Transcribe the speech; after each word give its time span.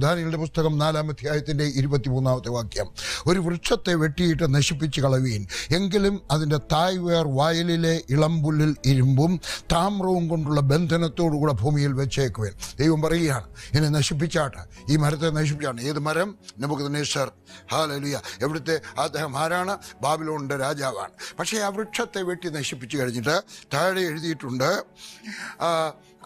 ദാനികളുടെ 0.00 0.36
പുസ്തകം 0.36 0.78
നാലാം 0.78 1.08
അധ്യായത്തിന്റെ 1.08 1.64
ഇരുപത്തിമൂന്നാമത്തെ 1.64 2.48
വാക്യം. 2.48 2.86
ഒരു 3.26 3.38
വൃക്ഷത്തെ 3.40 3.94
വെട്ടിയിട്ട് 3.94 4.54
നശിപ്പിച്ച് 4.54 5.00
കളവീൻ. 5.00 5.46
എങ്കിലും 5.76 6.20
അതിന്റെ 6.30 6.58
തായ്വേർ 6.72 7.26
വയലിലെ 7.28 8.02
ഇളമ്പുല്ലിൽ 8.10 8.76
ഇരുമ്പും 8.84 9.40
താമ്രവും 9.72 10.28
കൊണ്ടുള്ള 10.28 10.60
ബന്ധനത്തോടുകൂടെ 10.60 11.52
ഭൂമിയിൽ 11.52 11.92
വെച്ചേക്കുവേൻ. 11.92 12.52
ദൈവം 12.78 13.02
പറയുകയാണ് 13.02 13.44
ഇനി 13.76 13.88
നശിപ്പിച്ചാട്ട്. 13.88 14.92
ഈ 14.92 14.96
മരത്തെ 14.96 15.30
നശിപ്പിച്ചാണ് 15.30 15.80
ഏത് 15.80 15.98
മരം? 15.98 16.38
നമുക്ക് 16.58 16.94
നേസർ 16.94 17.30
ഹാലലിയ 17.72 18.20
എവിടുത്തെ? 18.40 18.80
അദ്ദേഹം 18.98 19.38
ആരാണ്? 19.38 19.78
ബാബിലോണിന്റെ 20.02 20.56
രാജാവാണ്. 20.56 21.10
പക്ഷേ 21.38 21.58
ആ 21.58 21.68
വൃക്ഷത്തെ 21.68 22.22
വെട്ടി 22.22 22.48
നശിപ്പിച്ച് 22.48 22.96
കഴിഞ്ഞിട്ട് 22.96 23.42
താഴെ 23.74 24.02
എഴുതിയിട്ടുണ്ട് 24.02 24.82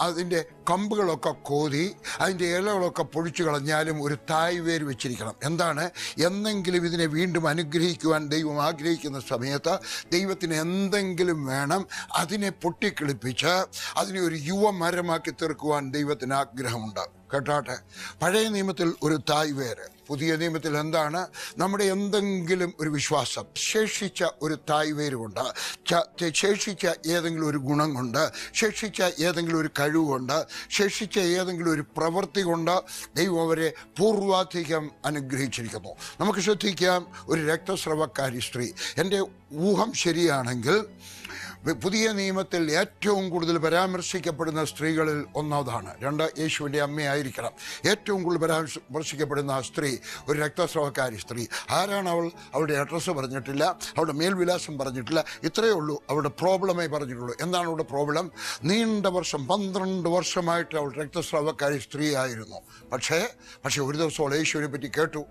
അതിന്റെ 0.01 0.45
കമ്പുകളൊക്കെ 0.71 1.31
കോതി 1.31 1.95
അതിന്റെ 2.21 2.57
ഇലകളൊക്കെ 2.57 3.03
പൊഴിച്ചു 3.03 3.43
കളഞ്ഞാലും 3.43 4.03
ഒരു 4.03 4.17
തായ് 4.31 4.61
വേര് 4.61 4.85
വെച്ചിരിക്കണം. 4.85 5.35
എന്താണ്? 5.45 5.91
എന്നെങ്കിലും 6.19 6.87
ഇതിനെ 6.87 7.07
വീണ്ടും 7.07 7.49
അനുഗ്രഹിക്കുവാൻ 7.49 8.29
ദൈവം 8.29 8.63
ആഗ്രഹിക്കുന്ന 8.63 9.21
സമയത്ത് 9.21 9.79
ദൈവത്തിന് 10.13 10.55
എന്തെങ്കിലും 10.55 11.47
വേണം 11.47 11.87
അതിനെ 12.15 12.51
പൊട്ടിക്കിളിപ്പിച്ച് 12.51 13.53
അതിനെ 13.97 14.21
ഒരു 14.21 14.35
യുവമരമാക്കി 14.35 15.31
തീർക്കുവാൻ 15.31 15.91
ദൈവത്തിന് 15.91 16.35
ആഗ്രഹമുണ്ട്. 16.35 17.09
കേട്ടാട്ടെ? 17.35 17.79
പഴയ 18.23 18.49
നിയമത്തിൽ 18.49 18.95
ഒരു 19.03 19.21
തായ് 19.31 19.53
വേര് 19.53 20.00
പുതിയ 20.11 20.37
നിയമത്തിൽ 20.37 20.77
എന്താണ്? 20.77 21.23
നമ്മുടെ 21.59 21.85
എന്തെങ്കിലും 21.85 22.75
ഒരു 22.81 22.91
വിശ്വാസം 22.91 23.45
ശേഷിച്ച 23.57 24.25
ഒരു 24.43 24.57
തായ്വേരുകൊണ്ട് 24.71 24.99
വേര് 25.01 25.15
കൊണ്ട് 25.15 26.33
ശേഷിച്ച 26.33 26.87
ഏതെങ്കിലും 27.07 27.47
ഒരു 27.47 27.59
ഗുണം 27.59 27.95
കൊണ്ട് 27.95 28.23
ശേഷിച്ച 28.55 29.03
ഏതെങ്കിലും 29.03 29.59
ഒരു 29.59 29.71
കഴിവ് 29.81 30.05
കൊണ്ട് 30.05 30.37
ശേഷിച്ച 30.71 31.19
ഏതെങ്കിലും 31.19 31.73
ഒരു 31.73 31.85
പ്രവൃത്തി 31.97 32.43
കൊണ്ട് 32.43 32.77
ദൈവം 33.17 33.43
അവരെ 33.43 33.73
പൂർവാധികം 33.99 34.91
അനുഗ്രഹിച്ചിരിക്കുന്നു. 35.05 35.93
നമുക്ക് 36.21 36.41
ശ്രദ്ധിക്കാം 36.41 37.07
ഒരു 37.29 37.41
രക്തസ്രവക്കാരി 37.47 38.41
സ്ത്രീ 38.41 38.67
എന്റെ 38.99 39.21
ഊഹം 39.53 39.93
ശരിയാണെങ്കിൽ 39.93 40.77
പുതിയ 41.65 42.13
നിയമത്തിൽ 42.13 42.73
ഏറ്റവും 42.73 43.31
കൂടുതൽ 43.31 43.59
പരാമർശിക്കപ്പെടുന്ന 43.59 44.65
സ്ത്രീകളിൽ 44.65 45.25
ഒന്നാമതാണ് 45.35 45.95
രണ്ട് 46.03 46.33
യേശുവിന്റെ 46.39 46.81
അമ്മയായിരിക്കണം. 46.81 47.51
ഏറ്റവും 47.89 48.23
കൂടുതൽ 48.23 48.41
പരാമർശിക്കപ്പെടുന്ന 48.41 49.61
സ്ത്രീ 49.61 49.97
ഒരു 50.29 50.41
രക്തസ്രവക്കാരി 50.41 51.17
സ്ത്രീ. 51.17 51.47
ആരാണ് 51.71 52.09
അവൾ? 52.09 52.31
അവളുടെ 52.55 52.75
അഡ്രസ്സ് 52.75 53.11
പറഞ്ഞിട്ടില്ല. 53.11 53.65
അവളുടെ 53.65 54.13
മേൽവിലാസം 54.13 54.79
പറഞ്ഞിട്ടില്ല. 54.79 55.25
ഇത്രയേ 55.43 55.71
ഉള്ളൂ. 55.71 56.03
അവളുടെ 56.11 56.29
പ്രോബ്ലമേ 56.29 56.87
പറഞ്ഞിട്ടുള്ളൂ. 56.87 57.35
എന്താണ് 57.41 57.67
അവളുടെ 57.67 57.83
പ്രോബ്ലം 57.83 58.31
നീണ്ട 58.65 59.07
വർഷം 59.07 59.49
പന്ത്രണ്ട് 59.49 60.09
വർഷമായിട്ട് 60.09 60.77
അവൾ 60.77 60.95
രക്തസ്രാവക്കാരി 60.95 61.79
സ്ത്രീ 61.79 62.15
ആയിരുന്നു. 62.15 62.57
പക്ഷേ 62.93 63.29
പക്ഷേ 63.65 63.83
ഒരു 63.83 63.99
ദിവസം 63.99 64.25
അവൾ 64.25 64.35
യേശുവിനെ 64.35 64.69
പറ്റി 64.69 64.87
കേട്ടു. 64.87 65.25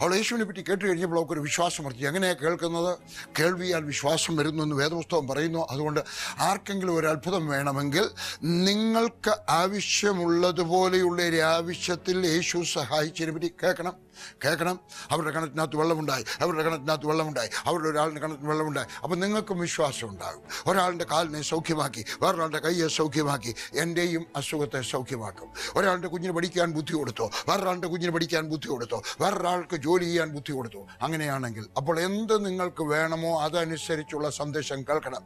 അവൾ 0.00 0.14
യേശുവിനെ 0.14 0.44
പറ്റി 0.44 0.64
കേട്ട് 0.68 0.84
കഴിഞ്ഞപ്പോൾ 0.84 1.16
അവൾക്കൊരു 1.16 1.40
വിശ്വാസം 1.40 1.84
വർദ്ധിച്ചു 1.84 2.08
എങ്ങനെയാണ് 2.08 2.38
കേൾക്കുന്നത്? 2.38 2.98
കേൾവിയാൽ 3.38 3.82
വിശ്വാസം 3.84 4.36
വരുന്നു 4.36 4.62
എന്ന് 4.62 4.76
വേദപുസ്തകം 4.76 5.28
പറയുന്നു. 5.28 5.67
അതുകൊണ്ട് 5.70 6.00
ആർക്കെങ്കിലും 6.38 6.96
ഒരു 6.96 7.06
അത്ഭുതം 7.06 7.46
വേണമെങ്കിൽ 7.46 8.04
നിങ്ങൾക്ക് 8.42 9.34
ആവശ്യമുള്ളതുപോലെയുള്ള 9.48 11.22
ഒരു 11.22 11.40
ആവശ്യത്തിൽ 11.42 12.26
യേശു 12.26 12.58
സഹായിച്ചതിനെ 12.58 13.32
പറ്റി 13.32 13.54
കേൾക്കണം. 13.62 14.07
കേൾക്കണം? 14.44 14.80
അവരുടെ 15.10 15.30
കിണറ്റിനകത്ത് 15.30 15.76
വെള്ളമുണ്ടായി. 15.76 16.24
അവരുടെ 16.40 16.62
കിണറ്റിനകത്ത് 16.62 17.06
വെള്ളമുണ്ടായി. 17.06 17.50
അവരുടെ 17.64 17.88
ഒരാളിന്റെ 17.88 18.20
കിണറ്റിന് 18.20 18.50
വെള്ളമുണ്ടായി. 18.50 18.86
അപ്പോൾ 19.02 19.16
നിങ്ങൾക്കും 19.16 19.58
വിശ്വാസം 19.58 20.08
ഉണ്ടാകും. 20.08 20.42
ഒരാളുടെ 20.66 21.04
കാലിനെ 21.04 21.42
സൗഖ്യമാക്കി. 21.42 22.04
വേറൊരാളുടെ 22.22 22.58
കയ്യെ 22.58 22.88
സൗഖ്യമാക്കി. 22.88 23.54
എന്റെയും 23.78 24.26
അസുഖത്തെ 24.36 24.80
സൗഖ്യമാക്കും. 24.80 25.48
ഒരാളുടെ 25.74 26.08
കുഞ്ഞിന് 26.08 26.32
പഠിക്കാൻ 26.32 26.72
ബുദ്ധി 26.72 26.92
കൊടുത്തോ? 26.92 27.30
വേറൊരാളുടെ 27.48 27.86
കുഞ്ഞിന് 27.86 28.12
പഠിക്കാൻ 28.12 28.48
ബുദ്ധി 28.48 28.68
കൊടുത്തോ? 28.68 29.02
വേറൊരാൾക്ക് 29.20 29.76
ജോലി 29.76 30.04
ചെയ്യാൻ 30.04 30.28
ബുദ്ധി 30.28 30.52
കൊടുത്തു? 30.52 30.86
അങ്ങനെയാണെങ്കിൽ 31.02 31.66
അപ്പോൾ 31.76 32.00
എന്ത് 32.00 32.46
നിങ്ങൾക്ക് 32.46 32.82
വേണമോ 32.82 33.42
അതനുസരിച്ചുള്ള 33.42 34.30
സന്ദേശം 34.30 34.82
കേൾക്കണം. 34.82 35.22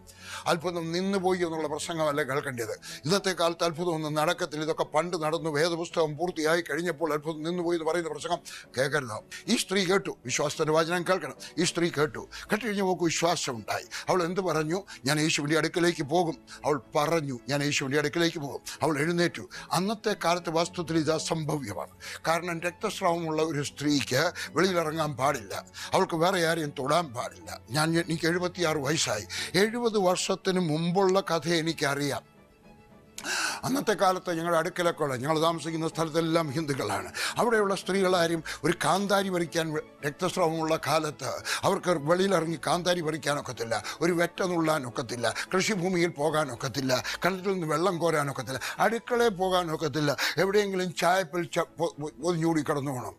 അത്ഭുതം 0.47 0.93
നിന്നുപോയി 0.93 1.39
എന്നുള്ള 1.39 1.69
പ്രസംഗമല്ല 1.69 2.23
കേൾക്കേണ്ടത്. 2.23 2.73
ഇന്നത്തെ 3.05 3.33
കാലത്ത് 3.33 3.65
അത്ഭുതമൊന്നും 3.65 4.15
നടക്കത്തില്ല. 4.15 4.65
ഇതൊക്കെ 4.65 4.85
പണ്ട് 4.85 5.23
നടന്നു 5.23 5.51
വേദപുസ്തകം 5.51 6.17
പൂർത്തിയായി 6.17 6.65
കഴിഞ്ഞപ്പോൾ 6.71 7.13
അത്ഭുതം 7.13 7.43
നിന്നുപോയി 7.43 7.79
എന്ന് 7.79 7.91
പറയുന്ന 7.91 8.09
പ്രസംഗം 8.09 8.39
കേൾക്കരുത്. 8.83 9.23
ഈ 9.49 9.57
സ്ത്രീ 9.57 9.85
കേട്ടു. 9.85 10.17
വിശ്വാസത്തിന്റെ 10.25 10.73
കേൾക്കണം. 11.13 11.35
ഈ 11.59 11.65
സ്ത്രീ 11.65 11.91
കേട്ടു. 11.99 12.29
കേട്ട് 12.53 12.65
കഴിഞ്ഞ് 12.65 12.83
വിശ്വാസം 12.83 13.57
ഉണ്ടായി 13.57 13.85
അവൾ 14.09 14.23
എന്ത് 14.23 14.41
പറഞ്ഞു? 14.41 14.83
ഞാൻ 15.05 15.21
യേശുവിന്റെ 15.21 15.59
അടുക്കലേക്ക് 15.59 16.03
പോകും. 16.03 16.37
അവൾ 16.65 16.81
പറഞ്ഞു 16.97 17.39
ഞാൻ 17.49 17.63
യേശുവിന്റെ 17.63 17.99
അടുക്കലേക്ക് 17.99 18.39
പോകും. 18.39 18.61
അവൾ 18.83 18.99
എഴുന്നേറ്റു. 18.99 19.49
അന്നത്തെ 19.73 20.17
കാലത്ത് 20.25 20.51
വാസ്തവത്തിൽ 20.51 20.97
ഇത് 20.97 21.13
അസംഭവ്യമാണ്. 21.13 21.91
കാരണം 22.29 22.61
രക്തസ്രാവമുള്ള 22.61 23.43
ഒരു 23.43 23.63
സ്ത്രീക്ക് 23.63 24.33
വെളിയിലിറങ്ങാൻ 24.51 25.17
പാടില്ല. 25.17 25.65
അവൾക്ക് 25.93 26.17
വേറെ 26.17 26.47
ആരെയും 26.47 26.73
തൊടാൻ 26.79 27.15
പാടില്ല. 27.15 27.61
ഞാൻ 27.71 27.99
എനിക്ക് 27.99 28.27
എഴുപത്തിയാറ് 28.27 28.79
വയസ്സായി. 28.79 29.25
എഴുപത് 29.55 29.99
വർഷത്തിന് 29.99 30.61
മുമ്പുള്ള 30.61 31.21
കഥ 31.21 31.49
എനിക്കറിയാം. 31.49 32.32
അന്നത്തെ 33.65 33.95
കാലത്ത് 33.95 34.31
ഞങ്ങളുടെ 34.33 34.59
അടുക്കലൊക്കെ 34.59 34.91
ഞങ്ങൾ 35.17 35.41
താമസിക്കുന്ന 35.41 35.89
സ്ഥലത്തെല്ലാം 35.89 36.51
ഹിന്ദുക്കളാണ്. 36.51 37.09
അവിടെയുള്ള 37.37 37.75
സ്ത്രീകളാരും 37.75 38.43
ഒരു 38.65 38.75
കാന്താരി 38.85 39.29
പറിക്കാൻ 39.29 39.73
വെ- 39.73 39.85
രക്തസ്രാവമുള്ള 40.07 40.77
കാലത്ത് 40.87 41.31
അവർക്ക് 41.63 41.91
വെളിയിലിറങ്ങി 42.03 42.59
കാന്താരി 42.67 43.01
പറിക്കാനൊക്കത്തില്ല 43.01 43.75
ഒരു 44.01 44.13
വെറ്റ 44.13 44.43
നുള്ളാനൊക്കത്തില്ല 44.43 45.35
കൃഷിഭൂമിയിൽ 45.55 46.09
പോകാനൊക്കത്തില്ല 46.13 46.93
കിണറ്റിൽ 47.25 47.53
നിന്ന് 47.53 47.67
വെള്ളം 47.67 47.99
കോരാനൊക്കത്തില്ല 47.99 48.61
അടുക്കളയിൽ 48.79 49.29
പോകാനൊക്കത്തില്ല 49.35 50.11
എവിടെയെങ്കിലും 50.37 50.95
ചായപ്പിൽ 50.95 51.45
പൊതിഞ്ഞൂടി 52.21 52.63
കിടന്നു 52.63 52.91
പോകണം 52.91 53.15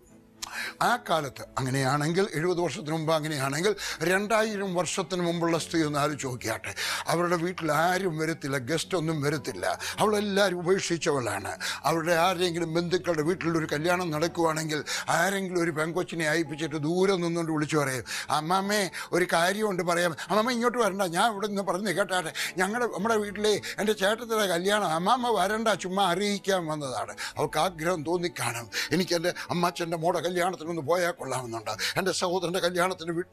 ആ 0.81 0.99
കാലത്ത് 1.09 1.45
അങ്ങനെയാണെങ്കിൽ 1.57 2.27
എഴുപത് 2.33 2.61
വർഷത്തിന് 2.61 2.91
മുമ്പ് 2.91 3.13
അങ്ങനെയാണെങ്കിൽ 3.13 3.75
രണ്ടായിരം 4.03 4.75
വർഷത്തിന് 4.75 5.21
മുമ്പുള്ള 5.21 5.57
സ്ത്രീ 5.57 5.83
ഒന്ന് 5.83 5.99
ആലോചിച്ച് 5.99 6.27
നോക്കിയാട്ടെ. 6.27 6.75
അവരുടെ 7.07 7.35
വീട്ടിൽ 7.35 7.71
ആരും 7.71 8.17
വരത്തില്ല 8.17 8.57
ഗസ്റ്റ് 8.57 8.97
ഒന്നും 8.97 9.21
വരത്തില്ല. 9.21 9.79
അവളെല്ലാവരും 9.99 10.59
ഉപേക്ഷിച്ചവളാണ്. 10.59 11.57
അവരുടെ 11.83 12.13
ആരെങ്കിലും 12.13 12.73
ബന്ധുക്കളുടെ 12.73 13.21
വീട്ടിലൊരു 13.21 13.67
കല്യാണം 13.73 14.11
നടക്കുവാണെങ്കിൽ 14.11 14.83
ആരെങ്കിലും 15.09 15.63
ഒരു 15.63 15.71
പെങ്കൊച്ചിനെ 15.71 16.29
അയപ്പിച്ചിട്ട് 16.29 16.75
ദൂരെ 16.75 17.15
നിന്നുകൊണ്ട് 17.15 17.51
വിളിച്ചു 17.51 17.77
പറയും 17.77 18.03
അമ്മാമ്മേ 18.29 18.89
ഒരു 19.11 19.27
കാര്യമുണ്ട് 19.33 19.83
പറയാം. 19.83 20.15
അമ്മമ്മ 20.29 20.51
ഇങ്ങോട്ട് 20.51 20.77
വരണ്ട. 20.77 21.01
ഞാൻ 21.01 21.31
ഇവിടെ 21.31 21.47
നിന്ന് 21.47 21.61
പറഞ്ഞ് 21.61 21.87
കേട്ടാട്ടെ. 21.87 22.33
ഞങ്ങളുടെ 22.57 22.85
നമ്മുടെ 22.85 23.15
വീട്ടിലെ 23.15 23.61
എന്റെ 23.79 23.93
ചേട്ടത്തിന്റെ 23.93 24.45
കല്യാണം 24.45 24.87
അമ്മാമ്മ 24.87 25.39
വരണ്ട 25.39 25.67
ചുമ്മാ 25.67 26.11
അറിയിക്കാൻ 26.11 26.65
വന്നതാണ്. 26.65 27.15
അവൾക്ക് 27.37 27.59
ആഗ്രഹം 27.59 28.03
തോന്നിക്കാണും. 28.03 28.69
എനിക്ക് 28.91 29.15
അമ്മാച്ചന്റെ 29.49 29.97
മോടെ 29.97 30.19
കല്യാണത്തിനൊന്ന് 30.53 30.81
പോയാൽ 30.81 31.11
കൊള്ളാമെന്നുണ്ട്. 31.11 31.71
എന്റെ 31.71 32.11
സഹോദരന്റെ 32.11 32.59
കല്യാണത്തിന് 32.59 33.23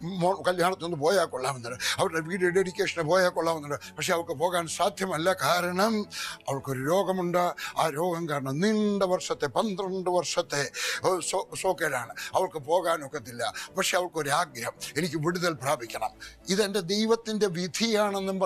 കല്യാണത്തിനൊന്ന് 0.47 0.97
പോയാൽ 0.97 1.25
കൊള്ളാമെന്നുണ്ട്. 1.25 1.79
അവരുടെ 2.01 2.21
വീട് 2.21 2.45
ഡെഡിക്കേഷന് 2.45 3.05
പോയാൽ 3.05 3.29
കൊള്ളാമെന്നുണ്ട്. 3.29 3.77
പക്ഷേ 3.97 4.13
അവൾക്ക് 4.13 4.33
പോകാൻ 4.33 4.67
സാധ്യമല്ല. 4.67 5.33
കാരണം 5.33 6.07
അവൾക്കൊരു 6.49 6.79
രോഗമുണ്ട്. 6.79 7.55
ആ 7.79 7.89
രോഗം 7.89 8.29
കാരണം 8.29 8.61
നീണ്ട 8.61 9.03
വർഷത്തെ 9.03 9.47
പന്ത്രണ്ട് 9.47 10.11
വർഷത്തെ 10.11 10.71
സോക്കേടാണ്. 11.61 12.15
അവൾക്ക് 12.35 12.59
പോകാനൊക്കത്തില്ല 12.59 13.53
പക്ഷെ 13.77 13.97
അവൾക്കൊരാഗ്രഹം. 13.99 14.73
എനിക്ക് 14.97 15.17
വിടുതൽ 15.17 15.53
പ്രാപിക്കണം. 15.53 16.11
ഇതെന്റെ 16.49 16.81
ദൈവത്തിന്റെ 16.81 17.47
വിധിയാണെന്നും 17.47 18.39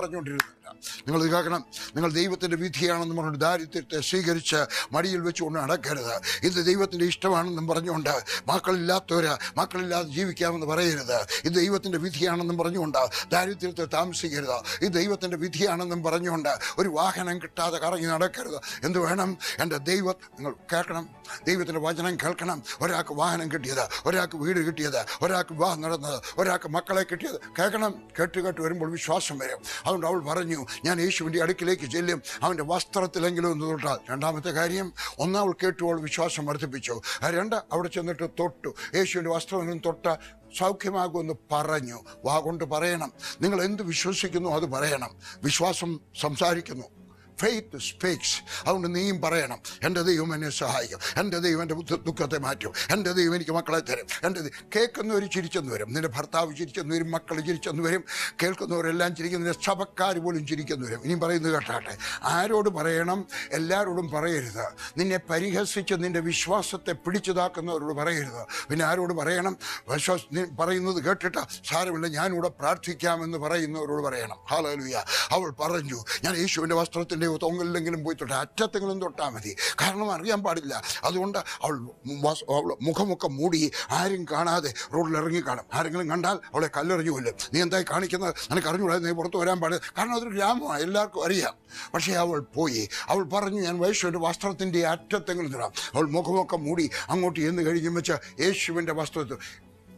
പറഞ്ഞുകൊണ്ടിരുന്നില്ല 0.65 1.05
നിങ്ങൾ 1.07 1.23
ഇത് 1.23 1.31
കേൾക്കണം. 1.31 1.65
നിങ്ങൾ 1.95 2.11
ദൈവത്തിന്റെ 2.11 2.57
വിധിയാണെന്ന് 2.57 3.15
പറഞ്ഞുകൊണ്ട് 3.15 3.39
ദാരിദ്ര്യത്തെ 3.39 3.99
സ്വീകരിച്ച് 3.99 4.55
മടിയിൽ 4.91 5.19
വെച്ചുകൊണ്ട് 5.19 5.59
നടക്കരുത്. 5.59 6.21
ഇത് 6.43 6.65
ദൈവത്തിന്റെ 6.65 7.05
ഇഷ്ടമാണെന്നും 7.05 7.67
പറഞ്ഞുകൊണ്ട് 7.67 8.23
മക്കളില്ലാത്തവര് 8.47 9.37
മക്കളില്ലാതെ 9.57 10.07
ജീവിക്കാമെന്ന് 10.07 10.65
പറയരുത്. 10.65 11.15
ഇത് 11.45 11.53
ദൈവത്തിന്റെ 11.53 11.97
വിധിയാണെന്നും 11.97 12.57
പറഞ്ഞുകൊണ്ട് 12.57 12.97
ദാരിദ്ര്യത്തെ 13.31 13.85
താമസിക്കരുത്. 13.85 14.85
ഇത് 14.85 14.93
ദൈവത്തിന്റെ 14.93 15.37
വിധിയാണെന്നും 15.37 16.03
പറഞ്ഞുകൊണ്ട് 16.03 16.49
ഒരു 16.77 16.89
വാഹനം 16.89 17.41
കിട്ടാതെ 17.41 17.77
കറങ്ങി 17.77 18.05
നടക്കരുത്. 18.05 18.85
എന്ത് 18.85 18.99
വേണം? 18.99 19.37
എന്റെ 19.59 19.77
ദൈവം 19.77 20.15
നിങ്ങൾ 20.33 20.53
കേൾക്കണം. 20.73 21.09
ദൈവത്തിന്റെ 21.47 21.79
വചനം 21.79 22.15
കേൾക്കണം. 22.15 22.63
ഒരാൾക്ക് 22.81 23.13
വാഹനം 23.13 23.51
കിട്ടിയത് 23.51 23.87
ഒരാൾക്ക് 24.05 24.37
വീട് 24.37 24.59
കിട്ടിയത് 24.59 25.05
ഒരാൾക്ക് 25.21 25.53
വിവാഹം 25.53 25.81
നടന്നത് 25.81 26.21
ഒരാൾക്ക് 26.37 26.69
മക്കളെ 26.69 27.03
കിട്ടിയത് 27.03 27.39
കേൾക്കണം. 27.59 27.95
കേട്ട് 28.19 28.39
കേട്ട് 28.39 28.61
വരുമ്പോൾ 28.61 28.91
വിശ്വാസം 28.91 29.37
വരും. 29.37 29.57
അതുകൊണ്ട് 29.85 30.07
അവൾ 30.07 30.19
പറഞ്ഞു 30.19 30.54
ഞാൻ 30.85 31.01
യേശുവിന്റെ 31.01 31.41
അടുക്കിലേക്ക് 31.43 31.85
ചെല്ലും 31.85 32.21
അവന്റെ 32.43 32.63
വസ്ത്രത്തിലെങ്കിലും 32.63 33.51
ഒന്ന് 33.51 33.65
തൊട്ടാൽ. 33.65 33.97
രണ്ടാമത്തെ 34.09 34.49
കാര്യം 34.49 34.93
ഒന്നാമൾ 35.19 35.51
കേട്ടു 35.51 35.85
അവൾ 35.85 36.01
വിശ്വാസം 36.01 36.45
വർദ്ധിപ്പിച്ചു. 36.45 37.01
രണ്ട് 37.23 37.55
അവിടെ 37.55 37.87
ചെന്നിട്ട് 37.87 38.29
തൊട്ടു. 38.39 38.73
യേശുവിന്റെ 38.95 39.31
വസ്ത്രമെങ്കിലും 39.31 39.81
തൊട്ട 39.85 40.15
സൗഖ്യമാകുമെന്ന് 40.57 41.33
പറഞ്ഞു. 41.51 42.03
വാ 42.25 42.39
കൊണ്ട് 42.39 42.63
പറയണം. 42.63 43.13
നിങ്ങൾ 43.41 43.63
എന്ത് 43.63 43.83
വിശ്വസിക്കുന്നു 43.83 44.49
അത് 44.49 44.65
പറയണം. 44.65 45.09
വിശ്വാസം 45.43 45.99
സംസാരിക്കുന്നു. 46.21 47.04
ഫെയ്ത്ത് 47.41 47.79
സ്പീക്സ് 47.79 48.41
അതുകൊണ്ട് 48.65 48.95
നീയും 48.95 49.21
പറയണം. 49.21 49.59
എന്റെ 49.83 50.01
ദൈവം 50.01 50.33
എന്നെ 50.33 50.49
സഹായിക്കും. 50.49 50.99
എന്റെ 51.17 51.39
ദൈവം 51.39 51.61
എന്റെ 51.61 51.75
ദുഃഖത്തെ 51.95 52.37
മാറ്റും. 52.37 52.73
എന്റെ 52.91 53.11
ദൈവം 53.11 53.35
എനിക്ക് 53.35 53.51
മക്കളെ 53.51 53.79
തരും. 53.79 54.05
എന്റെ 54.23 54.41
കേൾക്കുന്നവർ 54.75 55.25
ചിരിച്ചെന്ന് 55.25 55.73
വരും. 55.73 55.93
നിന്റെ 55.93 56.07
ഭർത്താവ് 56.07 56.55
ചിരിച്ചെന്ന് 56.55 56.95
വരും. 56.95 57.11
മക്കൾ 57.11 57.39
ചിരിച്ചെന്ന് 57.39 57.83
വരും. 57.83 58.03
കേൾക്കുന്നവരെല്ലാം 58.43 59.15
ചിരിക്കും 59.15 59.43
നിന്റെ 59.43 59.59
സഭക്കാർ 59.65 60.19
പോലും 60.19 60.47
ചിരിക്കുന്നു 60.47 60.87
വരും. 60.87 61.03
ഇനിയും 61.03 61.19
പറയുന്നത് 61.19 61.53
കേട്ടാട്ടെ. 61.53 61.97
ആരോട് 62.23 62.69
പറയണം? 62.69 63.25
എല്ലാവരോടും 63.51 64.11
പറയരുത്. 64.11 64.67
നിന്നെ 64.97 65.19
പരിഹസിച്ച് 65.29 65.93
നിന്റെ 65.93 66.19
വിശ്വാസത്തെ 66.19 66.91
പിടിച്ചതാക്കുന്നവരോട് 66.91 67.93
പറയരുത്. 67.93 68.69
പിന്നെ 68.69 68.85
ആരോട് 68.85 69.13
പറയണം? 69.13 69.57
വിശ്വാസ 69.89 70.19
പറയുന്നത് 70.59 71.03
കേട്ടിട്ട് 71.03 71.39
സാരമില്ല. 71.69 72.07
ഞാനിവിടെ 72.07 72.47
പ്രാർത്ഥിക്കാമെന്ന് 72.47 73.37
പറയുന്നവരോട് 73.37 74.01
പറയണം. 74.01 74.37
ഹാലലുയ. 74.51 75.03
അവൾ 75.31 75.49
പറഞ്ഞു 75.49 76.05
ഞാൻ 76.23 76.35
യേശുവിന്റെ 76.35 76.75
വസ്ത്രത്തിന്റെ 76.75 77.24
തൊങ്ങലിലെങ്കിലും 77.25 78.03
പോയി 78.03 78.15
തൊട്ട് 78.15 78.33
അറ്റത്തെങ്കിലും 78.33 79.01
തൊട്ടാൽ 79.01 79.29
മതി. 79.29 79.55
കാരണം 79.81 80.11
അറിയാൻ 80.11 80.43
പാടില്ല. 80.43 80.83
അതുകൊണ്ട് 81.03 81.37
അവൾ 81.37 81.73
അവൾ 82.29 82.77
മുഖമൊക്കെ 82.81 83.27
മൂടി 83.27 83.71
ആരും 83.89 84.25
കാണാതെ 84.31 84.73
റോഡിൽ 84.93 85.17
ഇറങ്ങി 85.17 85.43
കാണും. 85.47 85.63
ആരെങ്കിലും 85.73 86.09
കണ്ടാൽ 86.09 86.35
അവളെ 86.35 86.69
കല്ലെറിഞ്ഞു 86.77 87.11
കൊല്ലും. 87.11 87.33
നീ 87.53 87.61
എന്തായി 87.61 87.85
കാണിക്കുന്നത്? 87.91 88.35
നിനക്ക് 88.51 88.67
അറിഞ്ഞൂടാ 88.67 88.97
നീ 88.97 89.11
പുറത്ത് 89.11 89.37
വരാൻ 89.37 89.61
പാടില്ല. 89.61 89.93
കാരണം 89.97 90.13
അതൊരു 90.13 90.29
ഗ്രാമമാണ് 90.29 90.81
എല്ലാവർക്കും 90.81 91.25
അറിയാം. 91.25 91.53
പക്ഷേ 91.93 92.13
അവൾ 92.13 92.39
പോയി. 92.39 92.89
അവൾ 93.07 93.23
പറഞ്ഞു 93.23 93.61
ഞാൻ 93.61 93.85
യേശുവിന്റെ 93.85 94.19
വസ്ത്രത്തിന്റെ 94.19 94.87
അറ്റത്തെങ്കിലും 94.87 95.51
തൊടാം. 95.51 95.71
അവൾ 95.95 96.05
മുഖമൊക്കെ 96.09 96.57
മൂടി 96.57 96.89
അങ്ങോട്ട് 97.09 97.39
എന്ന് 97.39 97.63
കഴിക്കും 97.63 97.95
വെച്ച് 97.95 98.13
യേശുവിന്റെ 98.39 98.93
വസ്ത്രത്തിൽ 98.93 99.37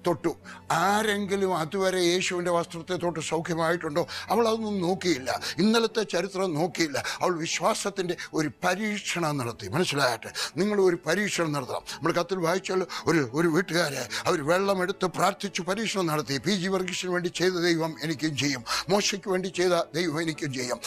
തൊട്ടു. 0.08 0.36
ആരെങ്കിലും 0.72 1.58
അതുവരെ 1.58 2.02
യേശുവിന്റെ 2.02 2.52
വസ്ത്രത്തെ 2.52 2.96
തൊട്ട് 2.96 3.20
സൗഖ്യമായിട്ടുണ്ടോ? 3.20 4.08
അവൾ 4.30 4.48
അതൊന്നും 4.48 4.82
നോക്കിയില്ല. 4.82 5.40
ഇന്നലത്തെ 5.58 6.04
ചരിത്രം 6.04 6.54
നോക്കിയില്ല. 6.54 7.04
അവൾ 7.22 7.36
വിശ്വാസത്തിന്റെ 7.38 8.18
ഒരു 8.34 8.52
പരീക്ഷണം 8.64 9.38
നടത്തി. 9.38 9.68
മനസ്സിലാകട്ടെ 9.68 10.32
നിങ്ങൾ 10.58 10.82
ഒരു 10.82 10.98
പരീക്ഷണം 11.06 11.52
നടത്തണം. 11.52 11.84
നമ്മൾ 11.94 12.12
കത്തിൽ 12.12 12.40
വായിച്ചാൽ 12.40 12.86
ഒരു 13.06 13.30
ഒരു 13.34 13.48
വീട്ടുകാരെ 13.48 14.10
അവർ 14.26 14.48
വെള്ളമെടുത്ത് 14.48 15.06
പ്രാർത്ഥിച്ചു 15.06 15.62
പരീക്ഷണം 15.62 16.08
നടത്തി. 16.08 16.38
പി 16.38 16.52
ജി 16.52 16.68
വർഗീസിന് 16.68 17.12
വേണ്ടി 17.12 17.30
ചെയ്ത 17.30 17.54
ദൈവം 17.54 17.96
എനിക്കും 18.04 18.38
ചെയ്യും. 18.38 18.64
മോശയ്ക്ക് 18.90 19.30
വേണ്ടി 19.30 19.48
ചെയ്ത 19.48 19.74
ദൈവം 19.96 20.22
എനിക്കും 20.22 20.54
ചെയ്യും. 20.54 20.80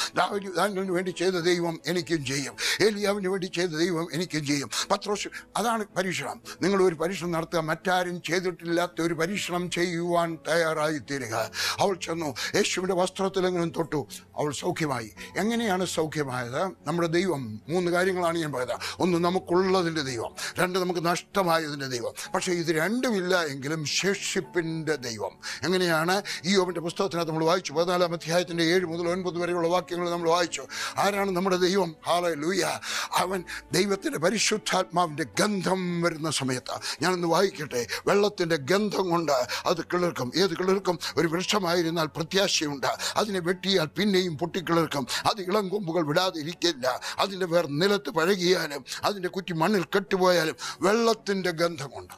ദാനിന് 0.57 0.91
വേണ്ടി 0.91 1.11
ചെയ്ത 1.11 1.35
ദൈവം 1.35 1.81
എനിക്കും 1.87 2.25
ചെയ്യും. 2.25 2.55
ഏലിയാവിന് 2.87 3.29
വേണ്ടി 3.29 3.47
ചെയ്ത 3.47 3.69
ദൈവം 3.69 4.07
എനിക്കും 4.13 4.47
ചെയ്യും. 4.47 4.71
പത്രോസ് 4.91 5.29
അതാണ് 5.57 5.85
പരീക്ഷണം. 5.97 6.41
നിങ്ങൾ 6.63 6.83
ഒരു 6.83 6.95
പരീക്ഷണം 6.95 7.33
നടത്തുക. 7.33 7.61
മറ്റാരും 7.61 8.23
ചെയ്തിട്ടില്ലാത്ത 8.23 9.01
ഒരു 9.11 9.15
പരീക്ഷണം 9.15 9.71
ചെയ്യുവാൻ 9.71 10.39
തയ്യാറായി 10.49 10.99
തീരുക 10.99 11.51
അവൾ 11.79 11.95
ചെന്നു. 11.95 12.35
യേശുവിന്റെ 12.55 12.95
വസ്ത്രത്തിലെങ്കിലും 12.95 13.73
തൊട്ടു. 13.77 14.07
അവൾ 14.37 14.53
സൗഖ്യമായി. 14.53 15.13
എങ്ങനെയാണ് 15.39 15.87
സൗഖ്യമായത്? 15.87 16.63
നമ്മുടെ 16.63 17.09
ദൈവം. 17.09 17.61
മൂന്ന് 17.69 17.93
കാര്യങ്ങളാണ് 17.93 18.39
ഞാൻ 18.39 18.53
പറയുന്നത് 18.53 18.79
ഒന്ന് 18.99 19.19
നമുക്കുള്ളതിന്റെ 19.19 20.01
ദൈവം. 20.01 20.35
രണ്ട് 20.59 20.79
നമുക്ക് 20.79 21.07
നഷ്ടമായതിന്റെ 21.07 21.87
ദൈവം. 21.87 22.31
പക്ഷേ 22.35 22.53
ഇത് 22.53 22.67
രണ്ടുമില്ല 22.67 23.43
എങ്കിലും 23.43 23.85
ശേഷിപ്പിന്റെ 23.85 24.97
ദൈവം. 24.97 25.31
എങ്ങനെയാണ്? 25.63 26.23
ഈ 26.45 26.55
യോബിന്റെ 26.55 26.81
പുസ്തകത്തിനകത്ത് 26.81 27.31
നമ്മൾ 27.31 27.45
വായിച്ചു. 27.45 27.73
പതിനാലാം 27.73 28.13
അധ്യായത്തിന്റെ 28.13 28.65
ഏഴ് 28.65 28.87
മുതൽ 28.87 29.09
ഒൻപത് 29.09 29.39
വരെയുള്ള 29.39 29.69
വാക്യങ്ങൾ 29.69 30.11
നമ്മൾ 30.11 30.29
വായിച്ചു. 30.29 30.67
ആരാണ് 30.97 31.31
നമ്മുടെ 31.31 31.57
ദൈവം? 31.57 31.97
ഹാള 32.07 32.35
ലൂയ 32.35 32.79
അവൻ 33.17 33.45
ദൈവത്തിന്റെ 33.73 34.19
പരിശുദ്ധാത്മാവിന്റെ 34.19 35.25
ഗന്ധം 35.41 36.03
വരുന്ന 36.03 36.31
സമയത്ത്. 36.31 36.81
ഞാനൊന്ന് 37.03 37.29
വായിക്കട്ടെ. 37.29 37.87
വെള്ളത്തിന്റെ 38.07 38.57
ഗന്ധം 38.57 38.90
കൊണ്ട് 38.99 39.33
അത് 39.67 39.85
കിളിർക്കും. 39.85 40.33
ഏത് 40.37 40.51
കിളിർക്കും? 40.51 40.99
ഒരു 41.17 41.27
വൃക്ഷമായിരുന്നാൽ 41.29 42.07
പ്രത്യാശയുണ്ട്. 42.07 42.87
അതിനെ 43.17 43.39
വെട്ടിയാൽ 43.39 43.85
പിന്നെയും 43.85 44.39
പൊട്ടിക്കിളിർക്കും. 44.39 45.07
അത് 45.27 45.41
ഇളം 45.41 45.69
കൊമ്പുകൾ 45.69 46.07
വിടാതെ 46.07 46.41
ഇരിക്കില്ല 46.41 47.01
അതിന്റെ 47.19 47.47
വേർ 47.47 47.67
നിലത്ത് 47.67 48.11
പഴകിയാലും 48.11 48.85
അതിന്റെ 49.05 49.29
കുറ്റി 49.29 49.53
മണ്ണിൽ 49.53 49.83
കെട്ടുപോയാലും 49.83 50.57
വെള്ളത്തിന്റെ 50.81 51.51
ഗന്ധമുണ്ട്. 51.51 52.15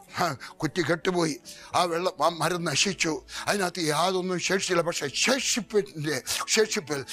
കുറ്റി 0.51 0.83
കെട്ടുപോയി. 0.83 1.41
ആ 1.75 1.85
വെള്ളം 1.85 2.25
ആ 2.25 2.29
മരം 2.29 2.65
നശിച്ചു. 2.65 3.23
അതിനകത്ത് 3.47 3.81
യാതൊന്നും 3.81 4.41
ശേഷിച്ചില്ല 4.41 4.83
പക്ഷേ 4.83 5.09
ശേഷിപ്പിന്റെ 5.15 6.23
ശേഷിപ്പിൽ 6.49 7.05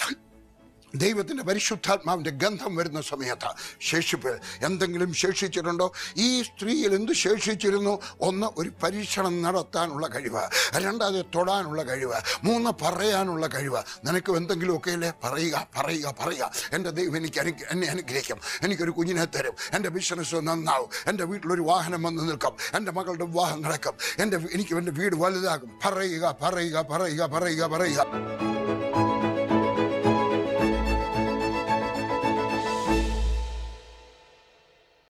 ദൈവത്തിന്റെ 0.96 1.44
പരിശുദ്ധാത്മാവിന്റെ 1.44 2.30
ഗന്ധം 2.30 2.76
വരുന്ന 2.76 3.02
സമയത്ത് 3.02 3.50
ശേഷിപ്പ് 3.82 4.42
എന്തെങ്കിലും 4.62 5.14
ശേഷിച്ചിട്ടുണ്ടോ? 5.14 5.92
ഈ 6.18 6.42
സ്ത്രീയിൽ 6.42 6.94
എന്ത് 6.94 7.14
ശേഷിച്ചിരുന്നു? 7.14 8.02
ഒന്ന് 8.22 8.48
ഒരു 8.58 8.72
പരീക്ഷണം 8.84 9.42
നടത്താനുള്ള 9.42 10.08
കഴിവ് 10.08 10.42
രണ്ടാമത് 10.76 11.26
തൊടാനുള്ള 11.36 11.84
കഴിവ് 11.84 12.16
മൂന്ന് 12.44 12.70
പറയാനുള്ള 12.82 13.48
കഴിവ്. 13.48 13.78
നിനക്കും 14.06 14.38
എന്തെങ്കിലുമൊക്കെ 14.38 14.92
അല്ലേ? 14.92 15.14
പറയുക 15.24 15.68
പറയുക 15.78 16.16
പറയുക. 16.20 16.52
എന്റെ 16.74 16.90
ദൈവം 16.90 17.18
എനിക്ക് 17.18 17.40
അനു 17.40 17.52
എന്നെ 17.72 17.88
അനുഗ്രഹിക്കും. 17.88 18.38
എനിക്കൊരു 18.62 18.92
കുഞ്ഞിനെ 18.92 19.26
തരും. 19.26 19.54
എന്റെ 19.74 19.90
ബിസിനസ് 19.90 20.36
നന്നാവും. 20.36 20.90
എന്റെ 21.08 21.24
വീട്ടിലൊരു 21.24 21.62
വാഹനം 21.62 22.04
വന്ന് 22.04 22.30
നിൽക്കും. 22.30 22.52
എന്റെ 22.76 22.92
മകളുടെ 22.92 23.26
വിവാഹം 23.26 23.62
നടക്കും. 23.62 23.94
എന്റെ 24.20 24.38
എനിക്ക് 24.38 24.76
എന്റെ 24.76 24.92
വീട് 24.92 25.16
വലുതാകും. 25.16 25.80
പറയുക 25.86 26.36
പറയുക 26.42 26.86
പറയുക 26.92 27.26
പറയുക 27.26 27.66
പറയുക. 27.66 28.59